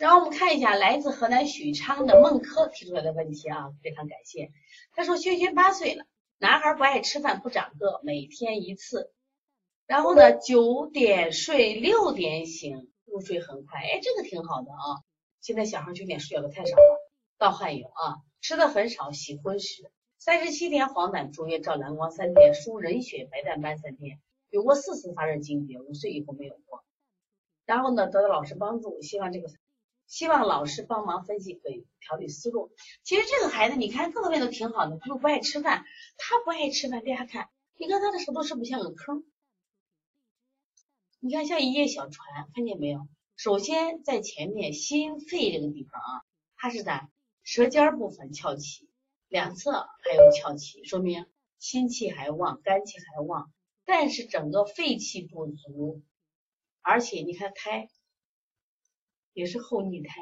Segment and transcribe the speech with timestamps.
[0.00, 4.50] 然后我们看一下来自河南许昌的孟珂提出来的问题啊，非常感谢。
[4.94, 6.06] 他说：轩轩八岁了，
[6.38, 9.12] 男孩不爱吃饭，不长个，每天一次。
[9.86, 13.78] 然后呢，九点睡，六点醒，入睡很快。
[13.80, 15.04] 哎，这个挺好的啊。
[15.42, 19.90] 现在小孩九点睡觉的太少了，盗汗有啊，吃的很少，喜荤食。
[20.16, 26.82] 三十七天黄疸住院，照蓝光三天，输人血白蛋斑三天，有过四次发热惊厥，五岁以后没有过。
[27.66, 29.50] 然后呢，得到老师帮助，希望这个。
[30.10, 31.60] 希望老师帮忙分析和
[32.00, 32.72] 调理思路。
[33.04, 35.84] 其实这个孩子，你看各方面都挺好的，就是不爱吃饭。
[36.18, 39.24] 他不爱吃饭，大家看，你看他的舌头是不是像个坑？
[41.20, 43.06] 你看像一叶小船，看见没有？
[43.36, 46.24] 首先在前面心肺这个地方啊，
[46.56, 47.08] 它是在
[47.44, 48.90] 舌尖部分翘起，
[49.28, 51.24] 两侧还有翘起，说明
[51.60, 53.52] 心气还旺，肝气还旺，
[53.84, 56.02] 但是整个肺气不足，
[56.82, 57.88] 而且你看胎。
[59.32, 60.14] 也是后逆胎，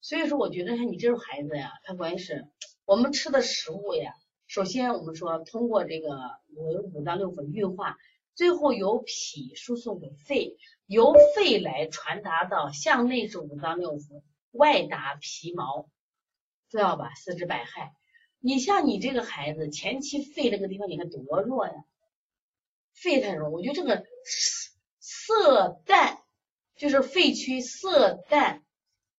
[0.00, 2.48] 所以说我觉得像你这种孩子呀，他关键是
[2.84, 4.12] 我们吃的食物呀。
[4.46, 6.08] 首先我们说通过这个
[6.54, 7.96] 五五脏六腑运化，
[8.34, 10.56] 最后由脾输送给肺，
[10.86, 15.88] 由肺来传达到向内是五脏六腑，外达皮毛，
[16.68, 17.14] 知道吧？
[17.14, 17.90] 四肢百骸。
[18.38, 21.74] 你像你这个孩子前期肺这个地方你看多弱呀，
[22.92, 24.04] 肺太弱，我觉得这个
[25.00, 26.15] 色淡。
[26.76, 28.62] 就是肺区色淡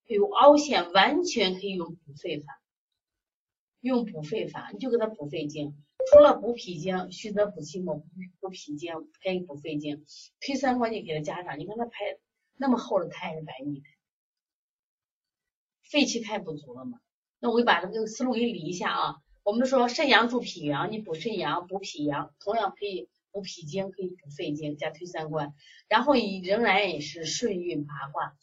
[0.05, 2.61] 有凹陷，完全可以用补肺法，
[3.81, 5.75] 用补肺法，你就给他补肺经。
[6.09, 8.01] 除了补脾经，虚则补气末，
[8.39, 10.05] 补脾经可以补肺经。
[10.39, 11.91] 推三关节给他加上，你看他排
[12.55, 13.85] 那么厚的胎是白腻胎，
[15.81, 16.99] 肺气太不足了嘛。
[17.39, 19.15] 那我把这个思路给理一下啊。
[19.43, 23.09] 我们说肾阳助脾阳，你补肾阳补脾阳，同样可以。
[23.37, 25.53] 补脾经可以补肺经加推三关，
[25.87, 28.35] 然后以仍然也是顺运八卦，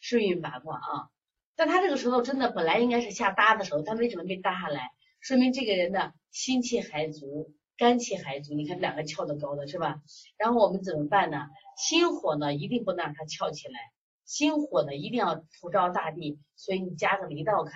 [0.00, 1.10] 顺运八卦啊。
[1.54, 4.90] 但他这个时候真的本来应该是下搭的时候，他为什么被搭下来？
[5.20, 8.54] 说明这个人的心气还足，肝气还足。
[8.54, 10.02] 你看两个翘的高的是吧？
[10.36, 11.46] 然后我们怎么办呢？
[11.76, 13.78] 心火呢一定不能让它翘起来，
[14.24, 17.74] 心火呢一定要普照大地，所以你加个离道坎，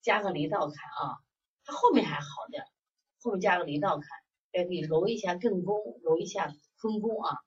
[0.00, 1.18] 加个离道坎啊。
[1.66, 2.64] 他后面还好点，
[3.20, 4.06] 后面加个离道坎。
[4.52, 7.38] 也可以揉一下艮宫，揉一下坤宫啊。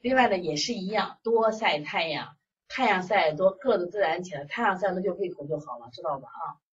[0.00, 2.36] 另外呢，也是一样，多晒太阳，
[2.68, 4.44] 太阳晒得多，个子自然起来。
[4.44, 6.63] 太阳晒了就胃口就好了，知道吧啊？